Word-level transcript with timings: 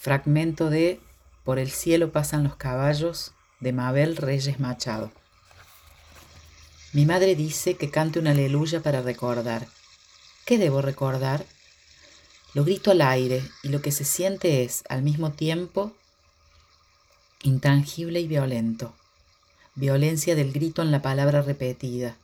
Fragmento 0.00 0.70
de 0.70 0.98
Por 1.44 1.58
el 1.58 1.70
cielo 1.70 2.10
pasan 2.10 2.42
los 2.42 2.56
caballos 2.56 3.32
de 3.60 3.74
Mabel 3.74 4.16
Reyes 4.16 4.58
Machado. 4.58 5.12
Mi 6.94 7.04
madre 7.04 7.34
dice 7.34 7.76
que 7.76 7.90
cante 7.90 8.18
una 8.18 8.30
aleluya 8.30 8.80
para 8.80 9.02
recordar. 9.02 9.68
¿Qué 10.46 10.56
debo 10.56 10.80
recordar? 10.80 11.44
Lo 12.54 12.64
grito 12.64 12.92
al 12.92 13.02
aire 13.02 13.42
y 13.62 13.68
lo 13.68 13.82
que 13.82 13.92
se 13.92 14.06
siente 14.06 14.64
es, 14.64 14.84
al 14.88 15.02
mismo 15.02 15.32
tiempo, 15.32 15.92
intangible 17.42 18.20
y 18.20 18.26
violento. 18.26 18.94
Violencia 19.74 20.34
del 20.34 20.54
grito 20.54 20.80
en 20.80 20.92
la 20.92 21.02
palabra 21.02 21.42
repetida. 21.42 22.16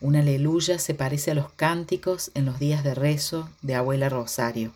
Una 0.00 0.18
aleluya 0.18 0.80
se 0.80 0.94
parece 0.94 1.30
a 1.30 1.34
los 1.34 1.52
cánticos 1.52 2.32
en 2.34 2.44
los 2.44 2.58
días 2.58 2.82
de 2.82 2.96
rezo 2.96 3.48
de 3.62 3.76
abuela 3.76 4.08
Rosario. 4.08 4.72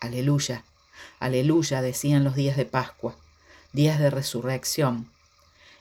Aleluya, 0.00 0.62
aleluya, 1.18 1.82
decían 1.82 2.24
los 2.24 2.34
días 2.34 2.56
de 2.56 2.64
Pascua, 2.64 3.16
días 3.72 3.98
de 3.98 4.10
resurrección. 4.10 5.10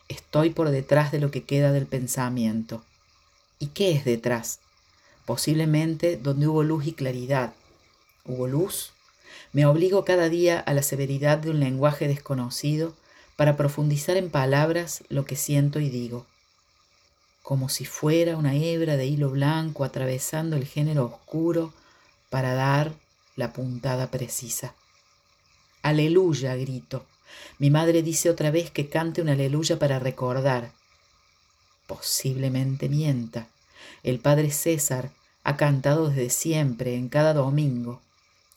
Estoy 0.08 0.52
por 0.52 0.70
detrás 0.70 1.12
de 1.12 1.20
lo 1.20 1.32
que 1.32 1.44
queda 1.44 1.72
del 1.72 1.86
pensamiento. 1.86 2.84
¿Y 3.60 3.68
qué 3.68 3.91
es 3.91 4.05
detrás? 4.05 4.60
Posiblemente 5.26 6.18
donde 6.18 6.48
hubo 6.48 6.64
luz 6.64 6.88
y 6.88 6.94
claridad. 6.94 7.54
¿Hubo 8.26 8.48
luz? 8.48 8.91
Me 9.52 9.66
obligo 9.66 10.05
cada 10.05 10.30
día 10.30 10.60
a 10.60 10.74
la 10.74 10.84
severidad 10.84 11.38
de 11.38 11.49
un 11.49 11.60
lenguaje 11.60 12.08
desconocido 12.08 12.94
para 13.36 13.58
profundizar 13.58 14.18
en 14.18 14.30
palabras 14.30 15.04
lo 15.10 15.26
que 15.26 15.36
siento 15.36 15.80
y 15.80 15.90
digo 15.90 16.26
como 17.48 17.70
si 17.70 17.86
fuera 17.86 18.36
una 18.36 18.55
hebra 18.55 18.98
de 18.98 19.05
hilo 19.05 19.30
blanco 19.30 19.86
atravesando 19.86 20.58
el 20.58 20.66
género 20.66 21.05
oscuro 21.05 21.72
para 22.30 22.54
dar 22.54 22.91
la 23.38 23.54
puntada 23.54 24.12
precisa. 24.12 24.76
Aleluya, 25.88 26.54
grito. 26.58 27.05
Mi 27.59 27.70
madre 27.70 28.04
dice 28.04 28.30
otra 28.30 28.52
vez 28.52 28.72
que 28.72 28.90
cante 28.90 29.21
una 29.21 29.32
aleluya 29.32 29.80
para 29.80 29.99
recordar. 29.99 30.74
Posiblemente 31.88 32.90
mienta. 32.90 33.48
El 34.04 34.20
padre 34.20 34.52
César 34.52 35.12
ha 35.46 35.55
cantado 35.55 36.10
desde 36.10 36.30
siempre, 36.30 36.96
en 36.96 37.08
cada 37.08 37.34
domingo. 37.34 38.02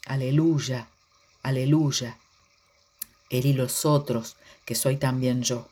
Aleluya, 0.06 0.88
aleluya. 1.44 2.18
Él 3.30 3.46
y 3.46 3.52
los 3.52 3.84
otros, 3.84 4.34
que 4.64 4.74
soy 4.74 4.96
también 4.96 5.44
yo. 5.44 5.68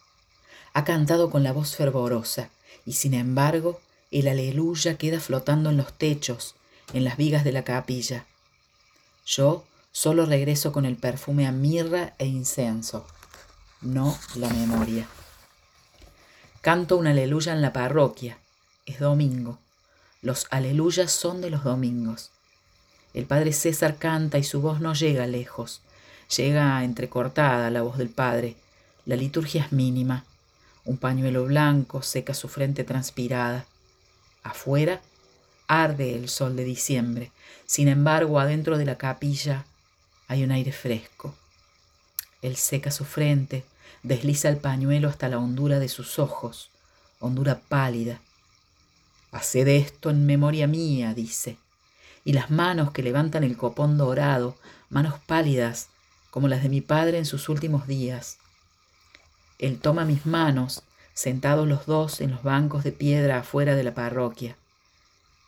Ha 0.74 0.84
cantado 0.84 1.28
con 1.28 1.42
la 1.42 1.52
voz 1.52 1.74
fervorosa 1.74 2.50
y 2.86 2.92
sin 2.92 3.14
embargo 3.14 3.80
el 4.12 4.28
aleluya 4.28 4.96
queda 4.96 5.18
flotando 5.18 5.70
en 5.70 5.76
los 5.76 5.92
techos, 5.92 6.54
en 6.92 7.02
las 7.02 7.16
vigas 7.16 7.42
de 7.42 7.50
la 7.50 7.64
capilla. 7.64 8.26
Yo 9.26 9.64
solo 9.92 10.26
regreso 10.26 10.72
con 10.72 10.84
el 10.84 10.96
perfume 10.96 11.46
a 11.46 11.52
mirra 11.52 12.14
e 12.18 12.26
incenso, 12.26 13.06
no 13.80 14.18
la 14.34 14.48
memoria. 14.50 15.06
Canto 16.60 16.96
un 16.96 17.06
aleluya 17.06 17.52
en 17.52 17.62
la 17.62 17.72
parroquia. 17.72 18.38
Es 18.84 18.98
domingo. 18.98 19.58
Los 20.22 20.46
aleluyas 20.50 21.12
son 21.12 21.40
de 21.40 21.50
los 21.50 21.62
domingos. 21.62 22.30
El 23.14 23.26
padre 23.26 23.52
César 23.52 23.96
canta 23.96 24.38
y 24.38 24.44
su 24.44 24.60
voz 24.60 24.80
no 24.80 24.92
llega 24.94 25.26
lejos. 25.26 25.82
Llega 26.36 26.82
entrecortada 26.84 27.70
la 27.70 27.82
voz 27.82 27.96
del 27.96 28.08
padre. 28.08 28.56
La 29.06 29.16
liturgia 29.16 29.64
es 29.64 29.72
mínima. 29.72 30.24
Un 30.84 30.98
pañuelo 30.98 31.44
blanco 31.44 32.02
seca 32.02 32.34
su 32.34 32.48
frente 32.48 32.84
transpirada. 32.84 33.64
Afuera 34.42 35.00
arde 35.68 36.16
el 36.16 36.28
sol 36.28 36.56
de 36.56 36.64
diciembre. 36.64 37.30
Sin 37.66 37.88
embargo, 37.88 38.40
adentro 38.40 38.78
de 38.78 38.84
la 38.84 38.98
capilla 38.98 39.64
hay 40.28 40.44
un 40.44 40.52
aire 40.52 40.70
fresco. 40.72 41.34
Él 42.40 42.56
seca 42.56 42.90
su 42.90 43.04
frente, 43.04 43.64
desliza 44.02 44.48
el 44.48 44.58
pañuelo 44.58 45.08
hasta 45.08 45.28
la 45.28 45.38
hondura 45.38 45.80
de 45.80 45.88
sus 45.88 46.18
ojos, 46.18 46.70
hondura 47.18 47.60
pálida. 47.68 48.20
Haced 49.32 49.66
esto 49.66 50.10
en 50.10 50.24
memoria 50.26 50.68
mía, 50.68 51.14
dice. 51.14 51.56
Y 52.24 52.34
las 52.34 52.50
manos 52.50 52.92
que 52.92 53.02
levantan 53.02 53.42
el 53.42 53.56
copón 53.56 53.98
dorado, 53.98 54.56
manos 54.90 55.14
pálidas 55.26 55.88
como 56.30 56.46
las 56.46 56.62
de 56.62 56.68
mi 56.68 56.80
padre 56.80 57.18
en 57.18 57.26
sus 57.26 57.48
últimos 57.48 57.86
días, 57.86 58.38
él 59.58 59.80
toma 59.80 60.04
mis 60.04 60.24
manos, 60.24 60.84
sentados 61.14 61.66
los 61.66 61.86
dos 61.86 62.20
en 62.20 62.30
los 62.30 62.44
bancos 62.44 62.84
de 62.84 62.92
piedra 62.92 63.38
afuera 63.38 63.74
de 63.74 63.82
la 63.82 63.92
parroquia. 63.92 64.56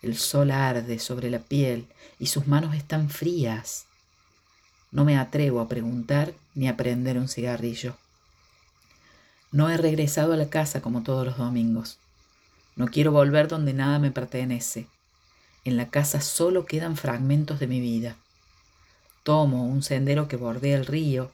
El 0.02 0.16
sol 0.16 0.50
arde 0.50 0.98
sobre 0.98 1.30
la 1.30 1.38
piel 1.38 1.86
y 2.18 2.26
sus 2.26 2.48
manos 2.48 2.74
están 2.74 3.08
frías. 3.08 3.86
No 4.92 5.04
me 5.04 5.16
atrevo 5.16 5.60
a 5.60 5.68
preguntar 5.68 6.32
ni 6.54 6.68
a 6.68 6.76
prender 6.76 7.18
un 7.18 7.28
cigarrillo. 7.28 7.96
No 9.52 9.70
he 9.70 9.76
regresado 9.76 10.32
a 10.32 10.36
la 10.36 10.50
casa 10.50 10.80
como 10.80 11.02
todos 11.02 11.26
los 11.26 11.38
domingos. 11.38 11.98
No 12.76 12.88
quiero 12.88 13.12
volver 13.12 13.48
donde 13.48 13.72
nada 13.72 13.98
me 13.98 14.10
pertenece. 14.10 14.86
En 15.64 15.76
la 15.76 15.90
casa 15.90 16.20
solo 16.20 16.66
quedan 16.66 16.96
fragmentos 16.96 17.60
de 17.60 17.66
mi 17.66 17.80
vida. 17.80 18.16
Tomo 19.22 19.66
un 19.66 19.82
sendero 19.82 20.28
que 20.28 20.36
bordea 20.36 20.76
el 20.76 20.86
río 20.86 21.30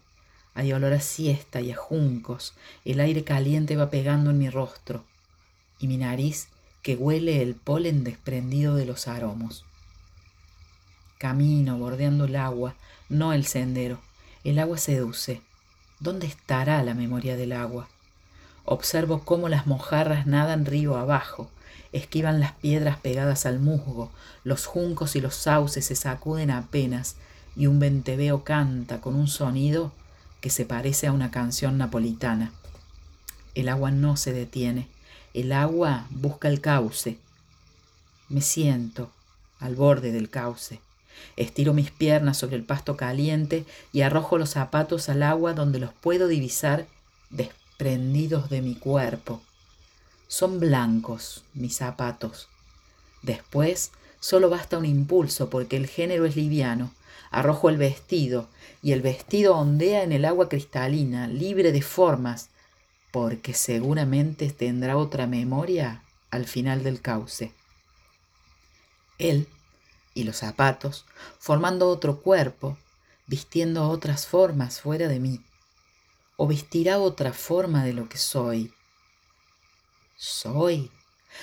hay 0.56 0.72
olor 0.72 0.94
a 0.94 1.00
siesta 1.00 1.60
y 1.60 1.70
a 1.70 1.76
juncos. 1.76 2.54
El 2.86 3.00
aire 3.00 3.24
caliente 3.24 3.76
va 3.76 3.90
pegando 3.90 4.30
en 4.30 4.38
mi 4.38 4.48
rostro 4.48 5.04
y 5.78 5.86
mi 5.86 5.98
nariz 5.98 6.48
que 6.82 6.96
huele 6.96 7.42
el 7.42 7.54
polen 7.54 8.04
desprendido 8.04 8.74
de 8.74 8.86
los 8.86 9.06
aromos. 9.06 9.66
Camino 11.18 11.76
bordeando 11.76 12.24
el 12.24 12.36
agua, 12.36 12.74
no 13.08 13.32
el 13.32 13.46
sendero. 13.46 13.98
El 14.44 14.58
agua 14.58 14.78
seduce. 14.78 15.40
¿Dónde 16.00 16.26
estará 16.26 16.82
la 16.82 16.94
memoria 16.94 17.36
del 17.36 17.52
agua? 17.52 17.88
Observo 18.64 19.22
cómo 19.24 19.48
las 19.48 19.66
mojarras 19.66 20.26
nadan 20.26 20.66
río 20.66 20.96
abajo, 20.96 21.48
esquivan 21.92 22.40
las 22.40 22.52
piedras 22.52 22.98
pegadas 22.98 23.46
al 23.46 23.60
musgo, 23.60 24.10
los 24.44 24.66
juncos 24.66 25.16
y 25.16 25.20
los 25.20 25.34
sauces 25.34 25.86
se 25.86 25.96
sacuden 25.96 26.50
apenas, 26.50 27.16
y 27.54 27.68
un 27.68 27.78
venteveo 27.78 28.44
canta 28.44 29.00
con 29.00 29.14
un 29.14 29.28
sonido 29.28 29.92
que 30.40 30.50
se 30.50 30.66
parece 30.66 31.06
a 31.06 31.12
una 31.12 31.30
canción 31.30 31.78
napolitana. 31.78 32.52
El 33.54 33.68
agua 33.68 33.90
no 33.90 34.16
se 34.16 34.32
detiene, 34.32 34.88
el 35.32 35.52
agua 35.52 36.06
busca 36.10 36.48
el 36.48 36.60
cauce. 36.60 37.18
Me 38.28 38.40
siento 38.42 39.10
al 39.60 39.76
borde 39.76 40.12
del 40.12 40.28
cauce. 40.28 40.80
Estiro 41.36 41.72
mis 41.72 41.90
piernas 41.90 42.38
sobre 42.38 42.56
el 42.56 42.64
pasto 42.64 42.96
caliente 42.96 43.64
y 43.92 44.02
arrojo 44.02 44.38
los 44.38 44.50
zapatos 44.50 45.08
al 45.08 45.22
agua 45.22 45.52
donde 45.52 45.78
los 45.78 45.92
puedo 45.92 46.28
divisar 46.28 46.86
desprendidos 47.30 48.50
de 48.50 48.62
mi 48.62 48.74
cuerpo. 48.74 49.42
Son 50.28 50.60
blancos 50.60 51.44
mis 51.54 51.76
zapatos. 51.76 52.48
Después 53.22 53.92
solo 54.20 54.50
basta 54.50 54.78
un 54.78 54.86
impulso 54.86 55.50
porque 55.50 55.76
el 55.76 55.86
género 55.86 56.26
es 56.26 56.36
liviano 56.36 56.90
Arrojo 57.30 57.68
el 57.68 57.76
vestido 57.76 58.48
y 58.82 58.92
el 58.92 59.02
vestido 59.02 59.56
ondea 59.56 60.02
en 60.02 60.12
el 60.12 60.24
agua 60.24 60.48
cristalina, 60.48 61.26
libre 61.26 61.72
de 61.72 61.82
formas, 61.82 62.48
porque 63.10 63.54
seguramente 63.54 64.50
tendrá 64.50 64.96
otra 64.96 65.26
memoria 65.26 66.02
al 66.30 66.46
final 66.46 66.82
del 66.82 67.00
cauce. 67.00 67.52
Él 69.18 69.48
y 70.16 70.24
los 70.24 70.38
zapatos, 70.38 71.04
formando 71.38 71.88
otro 71.88 72.20
cuerpo, 72.20 72.76
vistiendo 73.28 73.88
otras 73.88 74.26
formas 74.26 74.80
fuera 74.80 75.06
de 75.06 75.20
mí, 75.20 75.40
o 76.36 76.48
vestirá 76.48 76.98
otra 76.98 77.32
forma 77.32 77.84
de 77.84 77.92
lo 77.92 78.08
que 78.08 78.18
soy. 78.18 78.72
Soy 80.16 80.90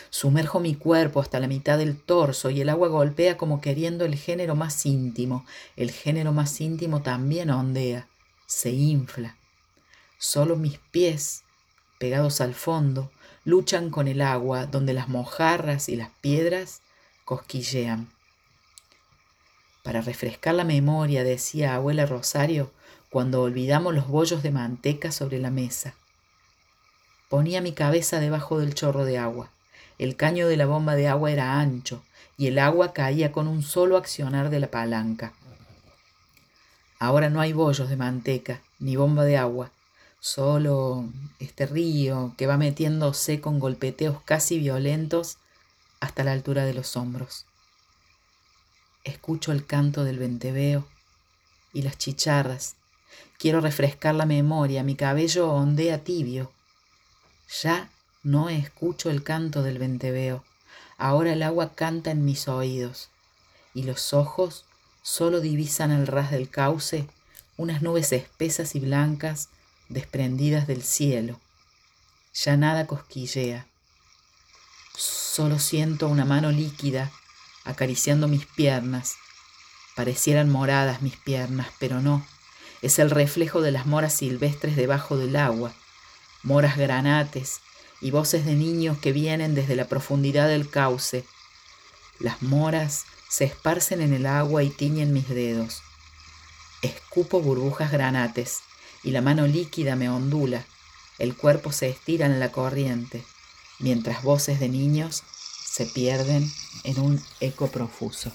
Sumerjo 0.09 0.59
mi 0.59 0.75
cuerpo 0.75 1.19
hasta 1.19 1.39
la 1.39 1.47
mitad 1.47 1.77
del 1.77 1.99
torso 1.99 2.49
y 2.49 2.61
el 2.61 2.69
agua 2.69 2.87
golpea 2.87 3.37
como 3.37 3.61
queriendo 3.61 4.05
el 4.05 4.15
género 4.15 4.55
más 4.55 4.85
íntimo. 4.85 5.45
El 5.75 5.91
género 5.91 6.31
más 6.31 6.59
íntimo 6.61 7.01
también 7.01 7.49
ondea, 7.49 8.07
se 8.45 8.71
infla. 8.71 9.37
Solo 10.17 10.55
mis 10.55 10.79
pies, 10.91 11.43
pegados 11.99 12.41
al 12.41 12.53
fondo, 12.53 13.11
luchan 13.45 13.89
con 13.89 14.07
el 14.07 14.21
agua 14.21 14.65
donde 14.65 14.93
las 14.93 15.09
mojarras 15.09 15.89
y 15.89 15.95
las 15.95 16.09
piedras 16.21 16.81
cosquillean. 17.25 18.09
Para 19.83 19.99
refrescar 19.99 20.55
la 20.55 20.63
memoria, 20.63 21.25
decía 21.25 21.75
abuela 21.75 22.05
Rosario, 22.05 22.71
cuando 23.09 23.41
olvidamos 23.41 23.93
los 23.93 24.07
bollos 24.07 24.41
de 24.41 24.49
manteca 24.49 25.11
sobre 25.11 25.39
la 25.39 25.51
mesa. 25.51 25.93
Ponía 27.29 27.61
mi 27.61 27.73
cabeza 27.73 28.21
debajo 28.21 28.59
del 28.59 28.75
chorro 28.75 29.03
de 29.03 29.17
agua. 29.17 29.51
El 29.99 30.15
caño 30.15 30.47
de 30.47 30.55
la 30.55 30.65
bomba 30.65 30.95
de 30.95 31.09
agua 31.09 31.31
era 31.31 31.59
ancho 31.59 32.01
y 32.37 32.47
el 32.47 32.59
agua 32.59 32.93
caía 32.93 33.33
con 33.33 33.47
un 33.47 33.61
solo 33.61 33.97
accionar 33.97 34.49
de 34.49 34.61
la 34.61 34.71
palanca. 34.71 35.33
Ahora 36.97 37.29
no 37.29 37.41
hay 37.41 37.51
bollos 37.51 37.89
de 37.89 37.97
manteca 37.97 38.61
ni 38.79 38.95
bomba 38.95 39.25
de 39.25 39.37
agua, 39.37 39.71
solo 40.21 41.05
este 41.39 41.65
río 41.65 42.33
que 42.37 42.47
va 42.47 42.55
metiéndose 42.57 43.41
con 43.41 43.59
golpeteos 43.59 44.21
casi 44.23 44.59
violentos 44.59 45.37
hasta 45.99 46.23
la 46.23 46.31
altura 46.31 46.63
de 46.63 46.73
los 46.73 46.95
hombros. 46.95 47.45
Escucho 49.03 49.51
el 49.51 49.65
canto 49.65 50.03
del 50.03 50.17
venteveo 50.17 50.87
y 51.73 51.81
las 51.81 51.97
chicharras 51.97 52.75
Quiero 53.37 53.59
refrescar 53.59 54.15
la 54.15 54.25
memoria, 54.25 54.83
mi 54.83 54.95
cabello 54.95 55.51
ondea 55.51 56.05
tibio. 56.05 56.51
Ya 57.61 57.89
no 58.23 58.49
escucho 58.49 59.09
el 59.09 59.23
canto 59.23 59.63
del 59.63 59.79
venteveo. 59.79 60.45
Ahora 60.97 61.33
el 61.33 61.43
agua 61.43 61.75
canta 61.75 62.11
en 62.11 62.23
mis 62.23 62.47
oídos 62.47 63.09
y 63.73 63.83
los 63.83 64.13
ojos 64.13 64.63
solo 65.01 65.41
divisan 65.41 65.91
el 65.91 66.07
ras 66.07 66.31
del 66.31 66.49
cauce 66.49 67.07
unas 67.57 67.81
nubes 67.81 68.13
espesas 68.13 68.75
y 68.75 68.79
blancas 68.79 69.49
desprendidas 69.89 70.65
del 70.65 70.81
cielo. 70.81 71.41
Ya 72.33 72.55
nada 72.55 72.87
cosquillea. 72.87 73.67
Solo 74.95 75.59
siento 75.59 76.07
una 76.07 76.23
mano 76.23 76.51
líquida 76.51 77.11
acariciando 77.63 78.27
mis 78.27 78.45
piernas. 78.45 79.15
Parecieran 79.95 80.49
moradas 80.49 81.01
mis 81.01 81.17
piernas, 81.17 81.67
pero 81.79 82.01
no. 82.01 82.25
Es 82.81 82.99
el 82.99 83.09
reflejo 83.09 83.61
de 83.61 83.71
las 83.71 83.85
moras 83.85 84.13
silvestres 84.13 84.75
debajo 84.75 85.17
del 85.17 85.35
agua, 85.35 85.73
moras 86.41 86.77
granates 86.77 87.61
y 88.01 88.11
voces 88.11 88.45
de 88.45 88.55
niños 88.55 88.97
que 88.97 89.13
vienen 89.13 89.55
desde 89.55 89.75
la 89.75 89.85
profundidad 89.85 90.47
del 90.47 90.69
cauce. 90.69 91.23
Las 92.19 92.41
moras 92.41 93.05
se 93.29 93.45
esparcen 93.45 94.01
en 94.01 94.13
el 94.13 94.25
agua 94.25 94.63
y 94.63 94.69
tiñen 94.69 95.13
mis 95.13 95.29
dedos. 95.29 95.81
Escupo 96.81 97.39
burbujas 97.39 97.91
granates 97.91 98.59
y 99.03 99.11
la 99.11 99.21
mano 99.21 99.47
líquida 99.47 99.95
me 99.95 100.09
ondula. 100.09 100.65
El 101.17 101.35
cuerpo 101.35 101.71
se 101.71 101.89
estira 101.89 102.25
en 102.25 102.39
la 102.39 102.51
corriente, 102.51 103.23
mientras 103.79 104.23
voces 104.23 104.59
de 104.59 104.67
niños 104.67 105.23
se 105.73 105.87
pierden 105.87 106.51
en 106.83 106.99
un 106.99 107.19
eco 107.39 107.67
profuso. 107.67 108.31